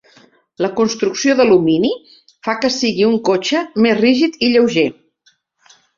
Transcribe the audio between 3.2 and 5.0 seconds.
cotxe més rígid i lleuger.